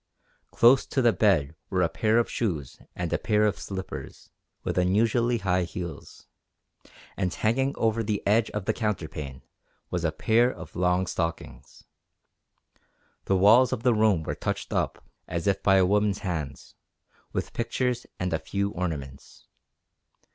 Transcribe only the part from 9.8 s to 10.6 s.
was a pair